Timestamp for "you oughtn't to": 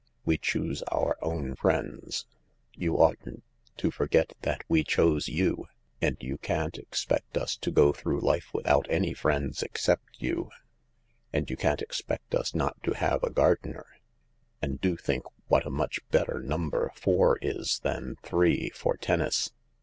2.73-3.91